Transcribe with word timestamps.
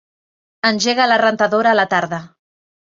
Engega 0.71 1.07
la 1.11 1.21
rentadora 1.25 1.77
a 1.77 1.81
la 1.81 1.87
tarda. 1.95 2.25